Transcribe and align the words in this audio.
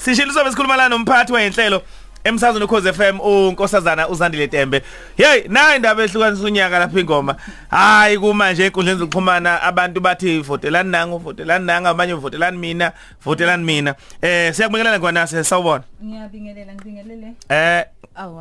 Sishiliswa 0.00 0.44
besikhuluma 0.44 0.76
la 0.76 0.88
nomphathi 0.88 1.32
wenhlelo 1.32 1.82
emsazweni 2.24 2.64
ukhoze 2.64 2.92
FM 2.92 3.20
unkosazana 3.20 4.08
uZandile 4.08 4.48
Tembe. 4.48 4.82
Hey, 5.16 5.48
nayi 5.48 5.76
indaba 5.76 6.02
ehlukanisa 6.02 6.44
unyaka 6.44 6.78
lapha 6.78 7.00
ingoma. 7.00 7.36
Hayi 7.70 8.18
kuma 8.18 8.52
nje 8.52 8.66
enkundleni 8.66 8.98
zokuxhumana 8.98 9.62
abantu 9.62 10.00
bathi 10.00 10.38
votelani 10.38 10.90
nangu, 10.90 11.18
votelani 11.18 11.66
nanga, 11.66 11.88
abanye 11.88 12.14
votelani 12.14 12.58
mina, 12.58 12.92
votelani 13.24 13.64
mina. 13.64 13.94
Eh 14.22 14.54
siyakubingelela 14.54 14.98
ngwana 14.98 15.26
sawubona. 15.26 15.84
Ngiyabingelela 16.04 16.74
ngibingelele. 16.74 17.34
Eh. 17.48 17.84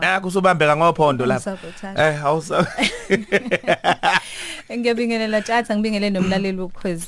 Ah 0.01 0.19
kusubambeka 0.19 0.77
ngophondo 0.77 1.25
lapha. 1.25 1.57
Eh 1.97 2.25
awusa. 2.25 2.67
Ngiyabingelela 4.77 5.41
tjatha 5.41 5.75
ngibingelele 5.75 6.09
nomlaleli 6.09 6.59
wokukhwezi. 6.59 7.07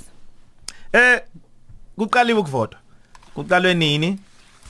Eh 0.93 1.21
kuqaliwe 1.97 2.39
ukuvota. 2.39 2.77
Kuqalwe 3.35 3.73
nini? 3.73 4.19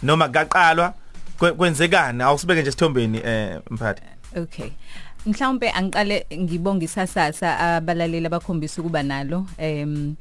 Noma 0.03 0.29
kaqalwa 0.29 0.93
kwe- 1.39 1.53
kwenzekani? 1.53 2.23
Awusibeke 2.23 2.61
nje 2.61 2.71
sithombeni 2.71 3.17
eh 3.25 3.59
mphathi. 3.69 4.01
Okay. 4.35 4.69
Mhlawumbe 5.25 5.69
angiqale 5.71 6.25
ngibonga 6.33 6.85
isasasa 6.85 7.59
abalaleli 7.59 8.25
abakhombisa 8.25 8.81
ukuba 8.81 9.03
nalo 9.03 9.45
em 9.57 10.15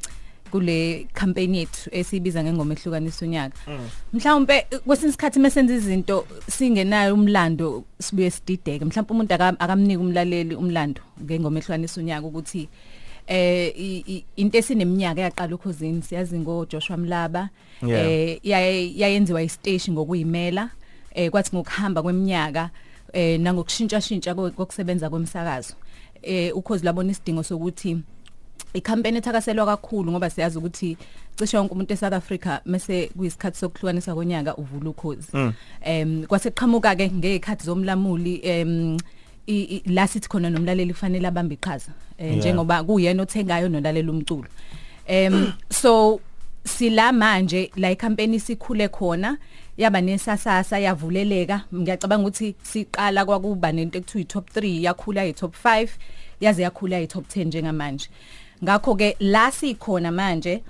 kule 0.50 1.06
campaign 1.14 1.54
yethu 1.54 1.90
esibiza 1.92 2.42
ngengoma 2.44 2.74
ehlukanisa 2.74 3.24
unyaka. 3.26 3.56
Mhlawumbe 4.12 4.66
kwesinye 4.86 5.08
isikhathi 5.08 5.38
mesenza 5.40 5.74
izinto 5.74 6.26
singenayo 6.48 7.14
umlando 7.14 7.84
sibuye 7.98 8.30
sidideke. 8.30 8.84
Mhlawumbe 8.84 9.12
umuntu 9.14 9.34
aka- 9.34 9.60
akamnika 9.60 10.00
umlaleli 10.00 10.54
umlando 10.54 11.00
ngengoma 11.22 11.58
ehlukanisa 11.58 12.00
unyaka 12.00 12.26
ukuthi 12.26 12.68
eh 13.30 14.22
into 14.36 14.58
esineminyaka 14.58 15.20
yaqala 15.20 15.54
ukhosini 15.54 16.02
siyazi 16.02 16.38
ngo 16.38 16.66
Joshua 16.66 16.96
Mlaba 16.96 17.48
eh 17.88 18.40
yaye- 18.42 18.92
yayenziwa 18.96 19.42
istation 19.42 19.94
ngokuyimela 19.94 20.70
eh 21.14 21.30
kwathi 21.30 21.56
ngokuhamba 21.56 22.02
kweminyaka 22.02 22.70
eh 23.12 23.40
nangokushintsha 23.40 24.00
shintsha 24.00 24.34
kokusebenza 24.34 25.10
kwemsakazo. 25.10 25.74
Eh 26.22 26.56
ukhozi 26.56 26.84
labona 26.84 27.10
isidingo 27.12 27.42
sokuthi 27.42 27.98
icampaign 28.74 29.16
ethakaselwa 29.16 29.66
kakhulu 29.66 30.10
ngoba 30.12 30.30
siyazi 30.30 30.58
ukuthi 30.58 30.96
cishe 31.36 31.56
wonke 31.58 31.72
umuntu 31.74 31.92
eSouth 31.94 32.12
Africa 32.12 32.60
mase 32.64 33.08
kuyisikhathi 33.16 33.58
sokuhlukanisa 33.58 34.14
konyaka 34.14 34.56
uvula 34.56 34.90
ukhozi. 34.90 35.28
Em 35.82 36.26
kwase 36.26 36.50
qhamuka 36.50 36.94
ke 36.96 37.10
ngezikhathi 37.10 37.64
zomlamuli 37.66 38.40
em 38.42 38.96
i- 38.96 38.98
la 39.86 40.06
sithi 40.06 40.28
khona 40.28 40.50
nomlaleli 40.50 40.92
kufanele 40.92 41.28
abambe 41.28 41.54
iqhaza 41.54 41.92
eh, 42.18 42.26
Yeah. 42.26 42.36
njengoba 42.38 42.84
kuyena 42.84 43.22
othengayo 43.22 43.68
nolalela 43.68 44.10
umculo. 44.12 44.48
Em 45.06 45.52
so 45.70 46.20
sila 46.64 47.12
manje 47.12 47.70
la 47.76 47.90
icampaign 47.90 48.34
isikhule 48.34 48.88
khona 48.88 49.38
yaba 49.78 50.00
nesasasa 50.00 50.78
yavuleleka. 50.78 51.64
Ngiyacabanga 51.74 52.26
ukuthi 52.28 52.54
siqala 52.62 53.24
kwakuba 53.24 53.72
nento 53.72 53.98
ekuthiwa 53.98 54.22
i-top 54.22 54.48
3 54.56 54.82
yakhula 54.82 55.24
i-top 55.26 55.54
5 55.64 55.88
yaze 56.40 56.62
yakhula 56.62 57.00
i-top 57.00 57.24
10 57.36 57.44
njengamanje. 57.46 58.08
Ngakho 58.64 58.94
ke 58.96 59.16
la 59.20 59.50
sikhona 59.50 60.12
manje 60.12 60.62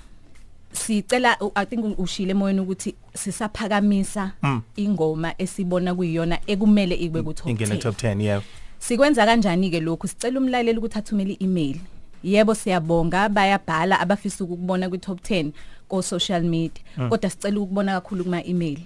sicela 0.72 1.36
u- 1.40 1.52
i 1.54 1.66
think 1.66 1.98
ushile 1.98 2.30
emoyeni 2.30 2.60
ukuthi 2.60 2.94
sisaphakamisa 3.14 4.32
ingoma 4.76 5.34
esibona 5.38 5.94
kuyiyona 5.94 6.38
ekumele 6.46 6.94
ibe 6.94 7.22
ku 7.22 7.32
top 7.34 7.46
10 7.46 7.50
Ingene 7.50 7.76
top 7.76 7.96
10 8.02 8.20
yeah. 8.22 8.42
Sikwenza 8.80 9.26
kanjani 9.26 9.70
ke 9.70 9.80
lokhu? 9.80 10.08
Sicela 10.08 10.40
umlaleli 10.40 10.78
ukuthi 10.78 10.98
athumele 10.98 11.32
i-email. 11.40 11.76
Yebo 12.24 12.54
siyabonga 12.54 13.28
bayabhala 13.28 14.00
abafisa 14.00 14.44
ukubona 14.44 14.88
kwi 14.88 14.98
top 14.98 15.20
10 15.20 15.52
ko 15.88 16.02
social 16.02 16.42
media. 16.42 16.82
Kodwa 17.08 17.30
sicela 17.30 17.60
ukubona 17.60 18.00
kakhulu 18.00 18.24
kuma 18.24 18.44
email. 18.44 18.78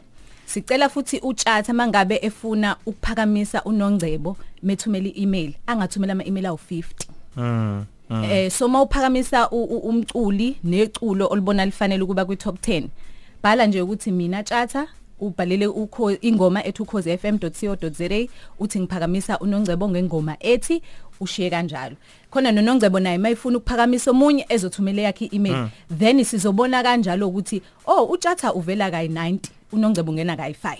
Sicela 0.47 0.89
futhi 0.89 1.19
utshatha 1.23 1.73
mangabe 1.73 2.19
efuna 2.23 2.77
ukuphakamisa 2.87 3.63
unongcebo 3.65 4.37
methumela 4.63 5.09
i-email 5.09 5.53
angathumela 5.67 6.13
ama 6.13 6.25
email 6.25 6.47
awu 6.47 6.59
50. 6.71 6.85
Mm. 7.37 7.85
Eh 8.25 8.51
so 8.51 8.69
mawuphakamisa 8.69 9.51
u- 9.51 9.65
u- 9.65 9.79
umculi 9.89 10.57
neculo 10.65 11.27
olibona 11.31 11.65
lifanele 11.67 12.03
ukuba 12.03 12.25
kwi 12.25 12.37
top 12.37 12.57
10 12.67 12.85
bhala 13.43 13.67
nje 13.67 13.81
ukuthi 13.83 14.13
mina 14.13 14.43
tjatha 14.43 14.87
ubhalele 15.21 15.67
ukho 15.67 16.11
ingoma 16.21 16.65
ethi 16.65 16.83
ukhozi.fm.co.za 16.83 18.29
uthi 18.59 18.81
ngiphakamisa 18.81 19.39
unongcebo 19.39 19.89
ngengoma 19.89 20.37
ethi 20.41 20.83
ushiye 21.21 21.51
kanjalo. 21.51 21.97
Khona 22.31 22.53
nonongcebo 22.53 23.01
naye 23.01 23.19
mayifuna 23.19 23.59
ukuphakamisa 23.59 24.11
omunye 24.11 24.47
ezothumela 24.49 25.03
yakhe 25.03 25.25
i-email. 25.25 25.69
Then 25.99 26.25
sizobona 26.25 26.83
kanjalo 26.83 27.29
ukuthi 27.29 27.63
oh 27.87 28.05
utjatha 28.05 28.53
uvela 28.55 28.91
kayi 28.91 29.09
90 29.09 29.39
unongcebo 29.73 30.11
ungena 30.13 30.37
kayi 30.37 30.55
5 30.65 30.77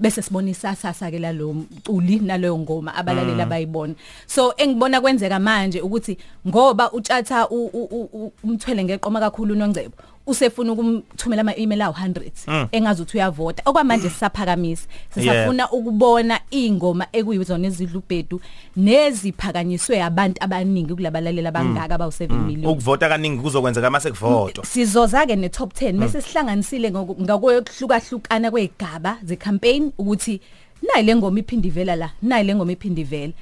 bese 0.00 0.22
sibona 0.22 0.50
isasasa 0.50 1.10
ke 1.10 1.18
lalo 1.18 1.52
mculi 1.54 2.18
naleyo 2.18 2.58
ngoma 2.58 2.94
abalalela 2.94 3.46
bayibona. 3.46 3.94
So 4.26 4.54
engibona 4.56 5.00
kwenzeka 5.00 5.38
manje 5.38 5.80
ukuthi 5.80 6.18
ngoba 6.48 6.92
utshatha 6.92 7.48
u- 7.48 7.66
u- 7.72 7.88
u- 7.90 8.08
u- 8.12 8.32
umthwele 8.44 8.84
ngeqoma 8.84 9.20
kakhulu 9.20 9.54
unongcebo 9.54 9.94
usefuna 10.26 10.72
ukumthumela 10.72 11.40
ama 11.40 11.56
email 11.56 11.82
awu 11.82 11.94
100 11.94 12.68
engazi 12.72 13.02
ukuthi 13.02 13.16
uyavota. 13.16 13.62
Okwamanje 13.66 14.10
sisaphakamisa. 14.10 14.86
Sisafuna 15.14 15.70
ukubona 15.70 16.40
ingoma 16.50 17.06
ekuyizona 17.12 17.66
ezidlubhedu 17.66 18.40
neziphakanyiswe 18.76 20.02
abantu 20.02 20.44
abaningi 20.44 20.94
kulabalalela 20.94 21.48
abangaka 21.48 21.94
abawu 21.94 22.10
7 22.10 22.32
million. 22.46 22.72
Ukuvota 22.72 23.08
kaningi 23.08 23.42
kuzokwenzeka 23.42 23.90
mase 23.90 24.10
kuvoto. 24.10 24.62
sizoza 24.64 25.26
ke 25.26 25.36
ne 25.36 25.48
top 25.48 25.72
10 25.72 25.98
bese 25.98 26.20
sihlanganisile 26.20 26.90
ngakwehlukana 26.90 28.50
kwegaba 28.50 29.18
ze 29.22 29.36
campaign 29.36 29.92
ukuthi 29.98 30.40
nayi 30.82 31.06
lengoma 31.06 31.38
iphindi 31.38 31.68
ivela 31.68 31.96
la 31.96 32.10
nayi 32.22 32.44
lengoma 32.44 32.72
iphindi 32.72 33.00
ivela 33.00 33.32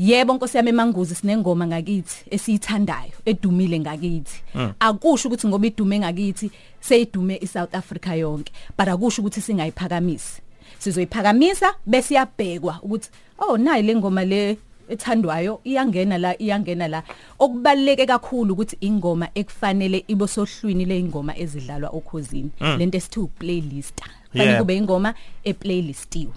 yebo 0.00 0.34
nkosi 0.34 0.56
yami 0.56 0.68
emanguzi 0.68 1.14
sinengoma 1.14 1.66
ngakithi 1.66 2.24
esiyithandayo 2.30 3.12
edumile 3.26 3.80
ngakithi. 3.80 4.42
Akusho 4.80 5.28
ukuthi 5.28 5.48
ngoba 5.48 5.66
idume 5.66 5.98
ngakithi 5.98 6.50
seyidume 6.80 7.38
iSouth 7.42 7.74
Africa 7.74 8.16
yonke 8.16 8.52
but 8.78 8.88
akusho 8.88 9.22
ukuthi 9.22 9.40
singayiphakamisi. 9.40 10.40
Sizoyiphakamisa 10.78 11.74
bese 11.86 12.14
iyabhekwa 12.14 12.80
ukuthi 12.82 13.10
oh 13.38 13.58
nayi 13.58 13.82
lengoma 13.82 14.24
le 14.24 14.56
ethandwayo 14.90 15.60
iyangena 15.64 16.18
la 16.18 16.42
iyangena 16.42 16.88
la. 16.88 17.02
Okubaleke 17.38 18.06
kakhulu 18.06 18.52
ukuthi 18.52 18.76
ingoma 18.80 19.28
ekufanele 19.34 20.04
ibo 20.08 20.26
sohlwini 20.26 20.84
leingoma 20.84 21.38
ezidlalwa 21.38 21.90
okhosini 21.90 22.50
lento 22.78 22.98
esithi 22.98 23.26
playlist 23.38 24.00
Yeah. 24.34 24.44
fanele 24.46 24.58
kube 24.58 24.76
ingoma 24.76 25.14
eplaylistiwe. 25.44 26.32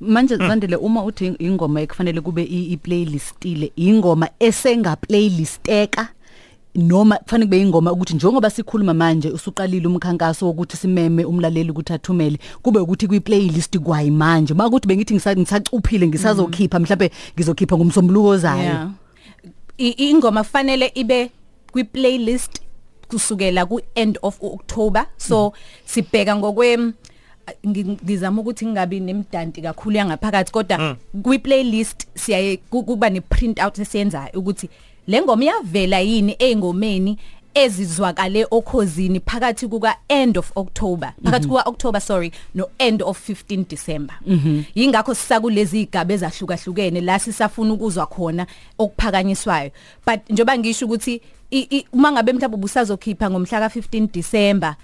Manje 0.00 0.36
zandile 0.36 0.76
uma 0.76 1.04
uthi 1.04 1.26
ingoma 1.38 1.80
ekufanele 1.80 2.20
kube 2.20 2.42
i- 2.42 2.72
i-playlistile 2.72 3.72
ingoma 3.76 4.28
esenga 4.40 4.96
playlisteka 4.96 6.08
noma 6.74 7.16
kufanele 7.16 7.46
kube 7.46 7.60
ingoma 7.60 7.92
ukuthi 7.92 8.14
njengoba 8.14 8.50
sikhuluma 8.50 8.94
manje 8.94 9.30
usuqalile 9.30 9.86
umkhankaso 9.86 10.46
wokuthi 10.46 10.76
simeme 10.76 11.24
umlaleli 11.24 11.70
ukuthi 11.70 11.92
athumele 11.92 12.38
kube 12.62 12.78
ukuthi 12.80 13.06
kwi 13.08 13.20
playlist 13.20 13.78
kwayi 13.78 14.10
manje. 14.10 14.54
Makuthi 14.54 14.88
bengithi 14.88 15.14
ngisa- 15.14 15.36
ngisacuphile 15.36 16.06
ngisazokhipha 16.08 16.78
mhlawumbe 16.78 17.10
ngizokhipha 17.34 17.76
ngomsombuluko 17.76 18.28
ozayo. 18.28 18.90
Ingoma 19.78 20.42
kufanele 20.44 20.92
ibe 20.94 21.30
kwi 21.72 21.84
playlist 21.84 22.60
kusukela 23.08 23.66
ku 23.66 23.80
end 23.94 24.18
of 24.22 24.38
October. 24.42 25.06
So 25.16 25.52
sibheka 25.84 26.36
ngokwe 26.36 26.76
ngi- 27.66 27.96
ngizama 28.04 28.40
ukuthi 28.42 28.66
ngingabi 28.66 29.00
nemdanti 29.00 29.62
kakhulu 29.62 29.96
yangaphakathi 29.96 30.52
kodwa 30.52 30.96
kwi 31.22 31.38
playlist 31.38 32.06
siyaye 32.14 32.56
ku- 32.70 32.82
kuba 32.82 33.10
ne 33.10 33.20
print 33.20 33.58
out 33.62 33.78
esiyenzayo 33.78 34.30
ukuthi 34.34 34.68
le 35.08 35.20
ngoma 35.22 35.44
iyavela 35.44 36.00
yini 36.00 36.36
engomeni 36.38 37.16
ezizwakale 37.54 38.46
okhozini 38.50 39.20
phakathi 39.20 39.66
kuka 39.68 39.96
end 40.08 40.36
of 40.38 40.52
October? 40.56 41.12
Phakathi 41.24 41.48
kuka 41.48 41.62
October 41.66 42.00
sorry 42.00 42.32
no 42.54 42.66
end 42.78 43.02
of 43.02 43.18
15 43.18 43.64
December. 43.68 44.14
Yingakho 44.74 45.14
sisakulezi 45.14 45.80
igaba 45.82 46.14
ezahlukahlukene 46.14 47.00
la 47.00 47.18
sisafuna 47.18 47.72
ukuzwa 47.72 48.06
khona 48.06 48.46
okuphakanyiswayo. 48.78 49.70
But 50.06 50.30
njoba 50.30 50.58
ngisho 50.58 50.86
ukuthi 50.86 51.20
i- 51.50 51.66
i- 51.70 51.86
uma 51.92 52.12
ngabe 52.12 52.32
mhlawumbe 52.32 52.56
ubusazokhipha 52.56 53.30
ngomhla 53.30 53.60
ka 53.60 53.68
15 53.68 54.08
December 54.12 54.68
a- 54.68 54.76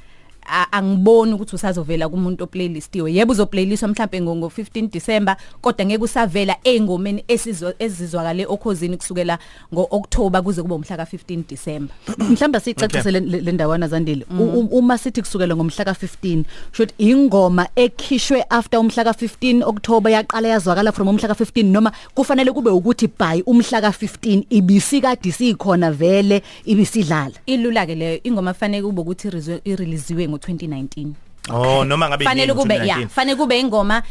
angiboni 0.73 1.33
ukuthi 1.33 1.57
usazovela 1.57 2.09
kumuntu 2.09 2.45
oplaylistiwe 2.45 3.13
yebo 3.15 3.33
uzoplayliswa 3.33 3.89
mhlawumbe 3.89 4.21
ngo 4.21 4.37
ngo 4.37 4.47
15 4.49 4.91
December 4.91 5.37
kodwa 5.61 5.87
ngeke 5.87 6.05
usavela 6.05 6.57
engomeni 6.65 7.25
esizwa 7.29 7.75
ezizwakale 7.79 8.47
okhozini 8.47 8.97
kusukela 8.97 9.39
ngo 9.75 9.89
October 9.91 10.43
kuze 10.43 10.63
kube 10.63 10.75
umhla 10.75 10.97
ka 10.97 11.05
15 11.05 11.43
December. 11.49 11.97
Mhlamba 12.31 12.61
sicacise 12.61 13.11
le 13.11 13.21
le 13.21 13.53
ndawana 13.53 13.89
zandile. 13.89 14.27
U- 14.31 14.43
u- 14.61 14.79
uma 14.79 14.99
sithi 14.99 15.21
kusukela 15.23 15.57
ngomhla 15.57 15.85
ka15 15.85 16.45
should 16.73 16.93
ingoma 16.99 17.69
ekhishwe 17.77 18.45
after 18.51 18.81
umhla 18.81 19.03
ka15 19.05 19.63
October 19.67 20.13
yaqala 20.13 20.49
yazwakala 20.49 20.93
from 20.93 21.09
umhla 21.09 21.29
ka15 21.29 21.65
noma 21.65 21.93
kufanele 22.15 22.53
kube 22.53 22.71
ukuthi 22.71 23.07
by 23.07 23.43
umhla 23.47 23.81
ka15 23.81 24.45
ibisikade 24.51 25.33
sikhona 25.33 25.91
vele 25.93 26.43
ibisidlala? 26.65 27.35
Ilula 27.47 27.87
ke 27.87 27.95
leyo. 27.95 28.21
Ingoma 28.25 28.55
fanele 28.55 28.83
kube 28.83 29.01
ukuthi 29.01 29.29
irizwe- 29.29 29.61
ireleasiwe 29.65 30.27
ngo2019 30.37 31.07
oh 31.51 31.85
noma 31.85 32.09
ngabe 32.09 32.25
fanele 32.25 32.55
kube 32.55 32.75
ngo-2019. 32.79 32.87
ya 32.87 33.09
fanele 33.09 33.37
kube 33.37 33.61
ingoma 33.61 34.03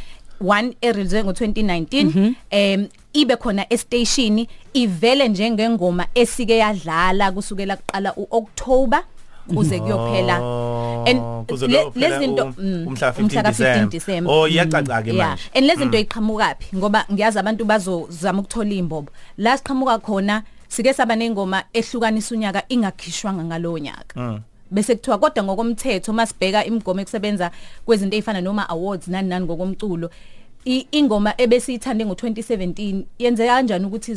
one 0.47 0.75
erelease 0.81 1.21
ngo2019 1.23 2.33
em 2.49 2.87
ibe 3.13 3.35
khona 3.35 3.65
estation 3.73 4.45
ivele 4.73 5.27
njengengoma 5.29 6.07
esike 6.15 6.57
yadlala 6.57 7.31
kusukela 7.31 7.75
kuqala 7.77 8.13
uOctober 8.15 9.03
kuze 9.47 9.79
kuyophela. 9.79 10.39
Oh, 10.41 11.43
kuyophela 11.47 11.91
lezinto 11.95 12.43
um- 12.43 12.87
umhla 12.87 13.11
ka 13.43 13.51
15 13.51 13.89
December. 13.89 14.33
Oh, 14.33 14.47
iyacaca 14.47 15.03
ke 15.03 15.11
manje. 15.13 15.51
and 15.53 15.65
lezinto 15.67 15.97
iqhamukapi 15.99 16.65
ngoba 16.75 17.05
ngiyazi 17.11 17.39
abantu 17.39 17.65
bazozama 17.65 18.39
ukuthola 18.41 18.71
imbobo 18.73 19.11
la 19.37 19.57
siqhamuka 19.57 19.99
khona 19.99 20.43
sike 20.69 20.93
saba 20.93 21.15
nengoma 21.15 21.63
ehlukanisa 21.73 22.35
unyaka 22.35 22.63
ingakhishwanga 22.69 23.43
ngalowo 23.43 23.79
nyaka. 23.79 24.39
Bese 24.73 24.95
kuthiwa 24.95 25.17
kodwa 25.17 25.43
ngokomthetho 25.43 26.13
masibheka 26.13 26.65
imigomo 26.65 27.01
ekusebenza 27.01 27.51
kwezinto 27.85 28.15
ezifana 28.17 28.41
noma 28.41 28.69
awards 28.69 29.07
nani 29.07 29.29
nani 29.29 29.45
ngokomculo 29.45 30.09
i- 30.65 30.87
ingoma 30.91 31.33
ebesiyithande 31.37 32.03
ngo2017 32.05 33.03
yenzeka 33.19 33.53
kanjani 33.55 33.85
ukuthi 33.85 34.15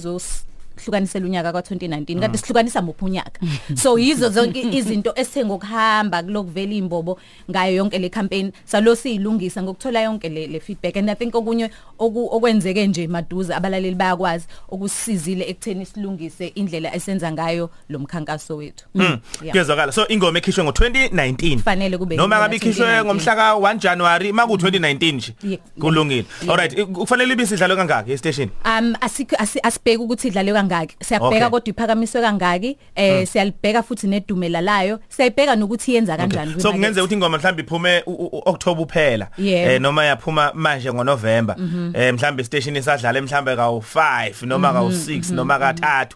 izosihlukanisela 0.76 1.26
unyaka 1.26 1.50
ka2019 1.52 2.20
kanti 2.20 2.38
sihlukanisa 2.38 2.82
muphi 2.82 3.04
unyaka. 3.04 3.40
So 3.82 3.98
yizo 3.98 4.28
zonke 4.28 4.60
izinto 4.60 5.12
esengokuhamba 5.16 6.22
kulokuvela 6.22 6.72
imbobo 6.74 7.18
ngayo 7.50 7.76
yonke 7.76 7.98
le 7.98 8.08
campaign. 8.08 8.52
Salo 8.64 8.94
siyilungisa 8.94 9.62
ngokuthola 9.62 10.00
yonke 10.02 10.28
le, 10.28 10.46
le 10.46 10.60
feedback. 10.60 10.96
And 10.96 11.10
i 11.10 11.14
think 11.14 11.34
okunye 11.34 11.70
oku- 11.98 12.28
okwenzeke 12.30 12.86
nje 12.86 13.06
maduze 13.08 13.54
abalaleli 13.54 13.94
bayakwazi 13.96 14.46
okusizile 14.68 15.44
ekutheni 15.48 15.86
silungise 15.86 16.46
indlela 16.54 16.94
esenza 16.94 17.32
ngayo 17.32 17.70
lo 17.88 17.98
mkhankaso 17.98 18.56
wethu. 18.56 18.84
Mm, 18.94 19.18
Yeah. 19.42 19.50
kuyezwakala 19.52 19.92
so 19.92 20.08
ingoma 20.08 20.38
ekhishwe 20.38 20.64
ngo2019 20.64 21.58
Fanele 21.58 21.98
kube 21.98 22.16
noma 22.16 22.24
ingoma 22.36 22.40
ngabe 22.40 22.56
ikhishwe 22.56 22.86
2019. 22.86 23.04
ngomhla 23.04 23.34
ka 23.36 23.52
1 23.54 23.78
January 23.78 24.32
maku 24.32 24.54
2019 24.54 25.12
nje 25.14 25.34
Ye- 25.42 25.58
kulungile. 25.80 26.24
Alright 26.48 26.78
i- 26.78 26.84
kufanele 26.86 27.32
ibe 27.32 27.46
sidlalo 27.46 27.76
kangaki 27.76 28.12
e 28.12 28.16
station 28.18 28.48
Um 28.64 28.94
asikho 29.00 29.36
asi- 29.36 29.60
asibheke 29.62 29.96
ukuthi 30.02 30.28
idlalwe 30.28 30.52
kangaki. 30.68 30.96
Siyabheka 31.00 31.46
Okay. 31.46 31.50
kodwa 31.50 31.68
iphakamiswe 31.68 32.20
kangaki. 32.22 32.76
Eh 32.94 33.26
siyalibheka 33.26 33.82
futhi 33.82 34.06
nedumela 34.06 34.60
layo. 34.60 34.98
Siyayibheka 35.08 35.56
nokuthi 35.56 35.94
yenza 35.94 36.16
kanjani 36.16 36.60
so 36.60 36.72
kungenzeka 36.72 37.04
ukuthi 37.04 37.14
ingoma 37.14 37.38
mhlambe 37.38 37.62
iphume 37.62 38.02
u- 38.06 38.12
u- 38.12 38.30
u- 38.38 38.42
October 38.46 38.82
uphela 38.84 39.28
Yebo. 39.38 39.70
eh 39.72 39.80
noma 39.80 40.04
yaphuma 40.04 40.52
manje 40.54 40.92
ngoNovember 40.92 41.56
eh 41.94 42.14
mhlambe 42.14 42.44
station 42.44 42.76
isadlala 42.76 43.20
mhlambe 43.22 43.56
ka 43.56 43.66
5 43.68 44.46
noma 44.46 44.72
ka 44.72 44.80
6 44.80 45.32
noma 45.34 45.58
ka 45.58 45.72
3 45.72 46.06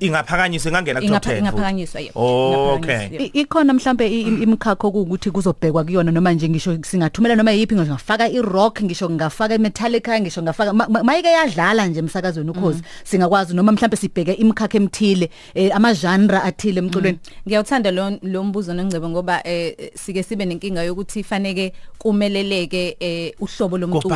ingaphakanyiswa 0.00 0.70
ingangena 0.70 1.00
ku 1.00 1.06
top 1.06 1.16
10 1.16 1.20
futhi. 1.22 1.38
ingaphakanyiswa 1.38 2.00
yebo. 2.00 2.20
Oh, 2.20 2.76
Ingaphakanyiswa, 2.76 3.06
okay. 3.06 3.18
yebo. 3.18 3.24
I- 3.24 3.40
ikhona 3.40 3.72
mhlambe 3.74 4.06
i- 4.08 4.20
im- 4.22 4.42
imikhakha 4.42 4.86
okuwukuthi 4.88 5.30
kuzobhekwa 5.30 5.84
kuyona 5.84 6.10
noma 6.12 6.32
nje 6.32 6.48
ngisho 6.48 6.78
singathumela 6.82 7.34
noma 7.36 7.52
yipi 7.52 7.74
ngisho 7.74 7.92
ngafaka 7.92 8.28
irock 8.28 8.82
ngisho 8.82 9.10
ngafaka 9.10 9.54
imetallica 9.54 10.20
ngisho 10.20 10.42
ngafaka 10.42 10.72
ma- 10.72 10.88
ma- 10.88 11.02
mayike 11.02 11.28
yadlala 11.28 11.86
nje 11.86 11.98
emsakazweni 11.98 12.50
ukhozi 12.50 12.82
singakwazi 13.04 13.54
noma 13.56 13.69
mhlambe 13.72 13.96
sibheke 13.96 14.32
imikhakha 14.32 14.78
emthile 14.78 15.30
eh, 15.54 15.70
ama 15.76 15.94
genre 15.94 16.38
athile 16.38 16.78
emculweni. 16.78 17.18
Ngiyawuthanda 17.48 17.90
lo 17.90 18.18
lo 18.22 18.44
mbuzo 18.44 18.74
nongcebo 18.74 19.08
ngoba 19.08 19.46
eh 19.46 19.90
sike 19.94 20.22
sibe 20.22 20.44
nenkinga 20.44 20.82
yokuthi 20.82 21.22
faneke 21.24 21.72
kumeleleke 21.98 22.96
eh 23.00 23.32
uhlobo 23.40 23.78
lomculo. 23.78 24.14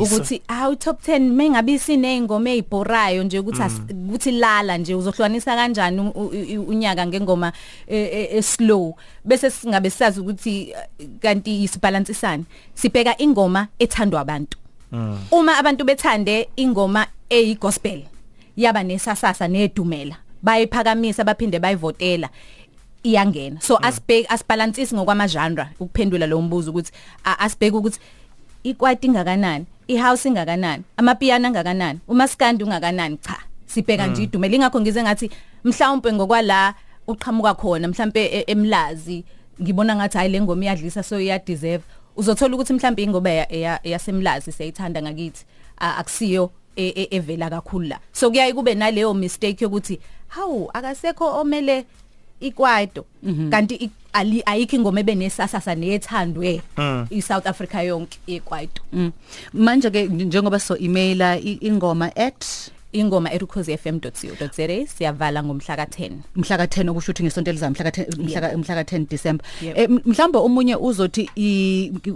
Ukuthi 0.00 0.42
awu 0.48 0.76
top 0.76 1.02
10 1.08 1.18
mengabe 1.20 1.78
sinezingoma 1.78 2.50
ezibhorayo 2.50 3.24
nje 3.24 3.38
ukuthi 3.38 3.62
as- 3.62 3.80
ukuthi 3.92 4.30
lala 4.32 4.78
nje 4.78 4.94
uzohlukanisa 4.94 5.56
kanjani 5.56 6.00
unyaka 6.68 7.06
ngengoma 7.06 7.52
eh, 7.86 8.08
eh, 8.12 8.28
eh, 8.32 8.42
slow. 8.42 8.94
Bese 9.24 9.50
singabe 9.50 9.90
sazi 9.90 10.20
ukuthi 10.20 10.74
kanti 11.20 11.62
isibalansisani. 11.62 12.44
Sibheka 12.74 13.18
ingoma 13.18 13.68
ethandwa 13.78 14.20
abantu. 14.20 14.58
Uma 15.30 15.58
abantu 15.58 15.84
bethande 15.84 16.48
ingoma 16.56 17.06
eyi 17.30 17.54
gospel 17.54 18.02
yaba 18.56 18.82
nesasasa 18.82 19.48
nedumela. 19.48 20.16
Bayiphakamisa 20.42 21.24
baphinde 21.24 21.58
bayivotela. 21.58 22.28
Iyangena. 23.02 23.60
So 23.60 23.76
asibheke 23.82 24.26
asibalansisi 24.28 24.94
ngokwama 24.94 25.28
genre 25.28 25.66
ukuphendula 25.80 26.26
lo 26.26 26.40
mbuzo 26.42 26.70
ukuthi 26.70 26.92
asibheke 27.24 27.76
ukuthi 27.76 27.98
ikwati 28.64 29.06
ingakanani? 29.06 29.66
Ihouse 29.88 30.28
ingakanani? 30.28 30.82
Amapiano 30.96 31.48
angakanani? 31.48 32.00
Umaskandi 32.08 32.64
ungakanani? 32.64 33.16
Cha 33.16 33.36
sibheka 33.66 34.06
nje 34.06 34.22
idumela. 34.22 34.54
Ingakho 34.56 34.80
ngize 34.80 35.02
ngathi 35.02 35.30
mhlawumbe 35.64 36.12
ngokwala 36.12 36.74
uqhamuka 37.06 37.54
khona 37.54 37.88
mhlawumbe 37.88 38.24
e- 38.26 38.44
emlazi 38.46 39.24
ngibona 39.62 39.96
ngathi 39.96 40.18
hayi 40.18 40.30
lengoma 40.30 40.64
iyadlisa 40.64 41.02
so 41.02 41.20
iya 41.20 41.38
deserve 41.38 41.84
uzothola 42.16 42.54
ukuthi 42.54 42.72
mhlawumbe 42.72 43.02
ingoba 43.02 43.30
ya- 43.30 43.46
ya- 43.50 43.80
yasemlazi 43.84 44.52
siyayithanda 44.52 45.02
ngakithi. 45.02 45.44
Akusiyo 45.76 46.50
evela 46.76 47.50
kakhulu 47.50 47.88
la. 47.88 47.98
So 48.12 48.30
kuyaye 48.30 48.52
kube 48.52 48.74
naleyo 48.74 49.14
mistake 49.14 49.64
yokuthi 49.64 50.00
hawu 50.28 50.70
akasekho 50.74 51.40
omele 51.40 51.84
ikwaito. 52.40 53.04
Kanti 53.50 53.74
i- 53.74 53.90
ali- 54.12 54.42
ayikho 54.46 54.76
ingoma 54.76 55.00
ebenesasasa 55.00 55.74
nethandwe 55.74 56.60
iSouth 57.10 57.46
Africa 57.46 57.74
yonke 57.86 58.18
ikwaito 58.26 58.82
Mm. 58.92 59.12
manje 59.52 59.90
ke 59.90 60.06
njengoba 60.06 60.58
so 60.60 60.76
emaila 60.76 61.38
ingoma 61.40 62.16
at 62.16 62.44
ingoma 62.94 63.28
erukhozifm.co.za 63.34 64.86
siyavala 64.96 65.42
ngomhla 65.42 65.74
ka10 65.76 66.10
mhla 66.36 66.56
ka10 66.56 66.90
okusho 66.90 67.10
ukuthi 67.12 67.22
ngesonto 67.24 67.50
elizayo 67.50 67.70
mhla 67.72 67.84
ka10 67.90 68.22
mhla 68.22 68.40
ka- 68.40 68.56
mhla 68.58 68.74
ka10 68.82 69.06
December. 69.10 69.46
Eh, 69.62 69.86
m- 69.90 70.00
mhlawumbe 70.06 70.38
omunye 70.38 70.76
uzothi 70.76 71.28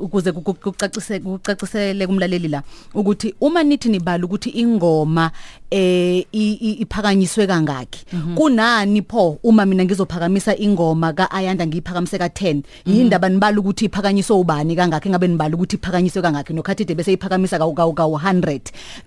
ukuze 0.01 0.33
ku- 0.33 0.43
ku- 0.43 0.55
kucacise 0.55 1.21
kucacisele 1.21 2.07
kumlaleli 2.07 2.49
la 2.49 2.63
ukuthi 2.95 3.35
uma 3.41 3.63
nithi 3.63 3.89
nibala 3.89 4.25
ukuthi 4.25 4.51
ingoma 4.51 5.31
eh 5.71 6.25
iphakanyiswe 6.33 7.47
kangaki 7.47 8.05
kunani 8.37 9.03
pho 9.03 9.39
uma 9.43 9.67
mina 9.67 9.85
ngizophakamisa 9.85 10.57
ingoma 10.57 11.13
kaAyanda 11.13 11.67
ngiyiphakamise 11.67 12.17
ka10 12.17 12.63
yindaba 12.87 13.29
nibala 13.29 13.59
ukuthi 13.61 13.85
iphakanyiswe 13.85 14.37
ubani 14.37 14.77
kangaki 14.77 15.11
ngabe 15.11 15.29
nibala 15.29 15.55
ukuthi 15.55 15.77
iphakanyiswe 15.77 16.23
kangaki? 16.23 16.53
Nokhathide 16.53 16.95
bese 16.95 17.13
iphakamisa 17.13 17.59
ka 17.59 17.67
ka 17.75 17.85
ka 17.93 18.05
100 18.07 18.61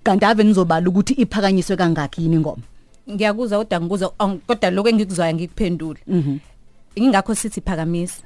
kanti 0.04 0.24
ave 0.24 0.44
nizobala 0.44 0.88
ukuthi 0.88 1.14
iphakanyiswe 1.14 1.61
kangaki 1.76 2.22
yini 2.22 2.36
ingoma 2.36 2.62
ngiyakuzwa 3.10 3.58
kodwa 3.58 3.80
ngikuza 3.80 4.06
ang- 4.18 4.38
kodwa 4.46 4.70
lokho 4.70 4.88
engikuzwayo 4.88 5.34
ngikuphendula 5.34 6.00
ingakho 6.94 7.34
sithi 7.34 7.60
phakamisa. 7.60 8.22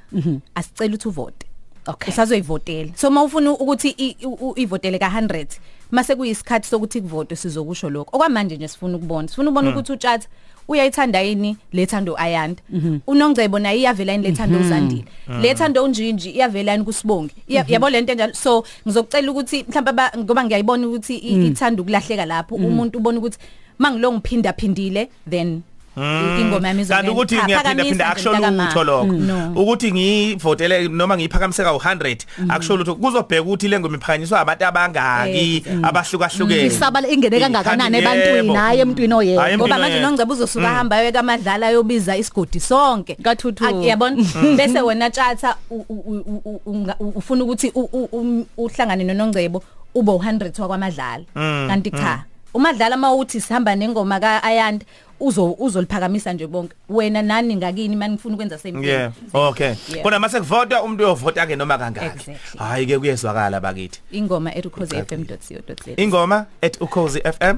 Asicela 0.55 0.89
ukuthi 0.95 1.07
uvote. 1.07 1.45
Okay. 1.87 2.11
usazoyivotela. 2.13 2.91
So 2.95 3.09
mawufuna 3.09 3.51
ukuthi 3.51 3.89
i- 3.97 4.17
u- 4.25 4.49
u- 4.49 4.53
ivotele 4.59 4.97
ka100 4.97 5.47
mase 5.91 6.15
kuyisikhathi 6.15 6.67
sokuthi 6.69 7.01
kuvote 7.01 7.35
sizokusho 7.35 7.89
lokho. 7.89 8.09
Okwamanje 8.17 8.55
nje 8.57 8.67
sifuna 8.67 8.97
ukubona. 8.97 9.27
Sifuna 9.27 9.49
ukubona 9.49 9.69
ukuthi 9.79 9.91
utshatha 9.93 10.27
uyayithanda 10.67 11.21
yini 11.21 11.57
lethando 11.73 12.15
ayanda. 12.17 12.61
Unongcebo 13.07 13.59
naye 13.59 13.79
iyavela 13.79 14.11
yini 14.11 14.23
lethando 14.27 14.59
uzandile? 14.59 15.05
Lethando 15.41 15.83
unjinji 15.83 16.29
iyavela 16.29 16.71
yini 16.71 16.83
kusibongi? 16.83 17.33
Iya- 17.47 17.65
yabo 17.67 17.89
lento 17.89 18.11
enjalo. 18.11 18.33
So 18.33 18.63
ngizokucela 18.87 19.31
ukuthi 19.31 19.63
mhlawumbe 19.63 19.89
aba- 19.89 20.11
ngoba 20.17 20.43
ngiyayibona 20.43 20.87
ukuthi 20.87 21.15
i- 21.17 21.47
ithanda 21.47 21.81
ukulahleka 21.81 22.25
lapho 22.25 22.55
umuntu 22.55 22.97
ubona 22.99 23.17
ukuthi 23.19 23.37
mangilo 23.79 24.11
ngiphinda 24.11 24.53
phindile 24.53 25.09
then 25.29 25.47
i- 25.47 25.61
ingoma 25.97 26.67
yami 26.67 26.85
kanti 26.85 27.09
ukuthi 27.09 27.35
Cha, 27.35 27.43
ngiyaphinda 27.43 27.57
phakamisa 27.63 27.89
phinda 27.89 28.05
nje 28.05 28.11
akusho 28.11 28.29
mntakama. 28.33 28.63
lutho 28.65 28.83
lokho 28.83 29.05
No. 29.05 29.51
ukuthi 29.55 29.91
ngivotele 29.91 30.87
noma 30.87 31.17
ngiyiphakamiseka 31.17 31.71
u100 31.71 32.17
akusho 32.49 32.77
lutho. 32.77 32.95
Kuzobheka 32.95 33.41
ukuthi 33.41 33.67
lengoma 33.67 33.97
iphakanyiswa 33.97 34.39
abantu 34.39 34.65
abangaki 34.65 35.63
abahlukahlukene. 35.83 36.65
Isabala 36.65 37.07
ingene 37.09 37.39
kangakanani 37.39 38.01
Kanti 38.01 38.05
ebantwini? 38.05 38.37
Yebo. 38.37 38.53
hayi 38.53 38.79
emntwini 38.79 39.13
Hayi 39.13 39.27
oyedwa 39.29 39.49
Empilo 39.49 39.67
ngoba 39.67 39.77
manje 39.79 39.95
yethu. 39.97 40.07
nongcebo 40.07 40.33
uzosuka 40.33 40.67
hamba 40.69 40.95
ayo 40.95 41.11
kamadlala 41.11 41.67
ayobiza 41.67 42.17
isigodi 42.17 42.59
sonke. 42.59 43.15
Kathuthu. 43.15 43.65
Ak- 43.65 43.83
yabona? 43.83 44.15
Bese 44.57 44.81
wena 44.81 45.09
tjatha 45.09 45.55
u- 45.71 45.85
u- 45.89 46.03
u- 46.05 46.41
u- 46.45 46.61
unga- 46.65 46.95
u- 46.99 47.13
ufuna 47.15 47.43
ukuthi 47.43 47.71
u- 47.75 47.89
u- 47.93 48.09
um- 48.11 48.45
uhlangane 48.57 49.03
nonongcebo 49.03 49.63
ube 49.95 50.11
u100 50.11 50.61
wakwamadlala 50.61 51.23
kanti 51.67 51.91
cha 51.91 52.23
umadlala 52.53 52.97
mawuthi 52.97 53.41
sihamba 53.41 53.75
nengoma 53.75 54.19
kaAyanda 54.19 54.85
uzo 55.19 55.51
uzoliphakamisa 55.51 56.33
nje 56.33 56.47
bonke. 56.47 56.75
Wena 56.89 57.21
nani 57.21 57.55
ngakini 57.55 57.95
manje 57.95 58.13
ngifuna 58.13 58.35
ukwenza 58.35 58.57
same 58.57 58.81
thing 58.81 58.87
Yeah 58.87 59.11
okay. 59.33 59.73
Yeah. 59.89 60.03
bona 60.03 60.19
mase 60.19 60.39
kuvota 60.39 60.83
umuntu 60.83 61.03
uyovota 61.03 61.47
ke 61.47 61.55
noma 61.55 61.77
kangaki? 61.77 62.05
Exactly. 62.05 62.59
hayi 62.59 62.85
ke 62.85 62.99
kuyezwakala 62.99 63.59
bakithi. 63.59 63.99
Ingoma 64.11 64.55
erukhozefm.co.za 64.55 65.91
ingoma 65.97 66.45
at 66.61 66.81
ukhozi.fm 66.81 67.57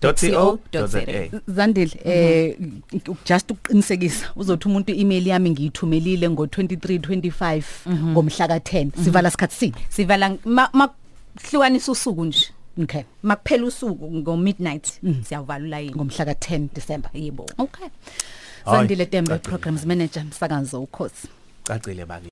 co.za. 0.00 1.00
Zandile 1.48 1.90
eh 2.04 2.56
just 3.24 3.50
ukuqinisekisa 3.50 4.26
uzothi 4.36 4.68
umuntu 4.68 4.92
email 4.92 5.26
yami 5.26 5.50
ngiyithumelile 5.50 6.28
ngo2325 6.28 7.62
ngomhla 8.12 8.46
ka10 8.46 8.90
sivala 9.04 9.30
sikhathi 9.30 9.54
sini? 9.56 9.74
Sivala 9.88 10.36
ma- 10.44 10.70
makuhlukanisa 10.72 11.92
usuku 11.92 12.24
nje. 12.24 12.48
Okay. 12.82 13.02
Makuphela 13.22 13.66
usuku 13.66 14.12
ngo 14.12 14.36
midnight. 14.36 15.00
Siyavala 15.28 15.64
ulayini 15.64 15.94
ngomhla 15.94 16.24
ka10 16.24 16.68
December. 16.74 17.10
Yebo. 17.14 17.46
Okay. 17.58 17.88
Hayi, 18.64 18.76
Zandile 18.78 19.06
Tembe 19.06 19.28
cacile. 19.28 19.48
programs 19.48 19.84
manager 19.86 20.24
msakazo 20.24 20.82
ukhosi 20.82 21.28
cacile 21.64 22.04
bakithi 22.04 22.30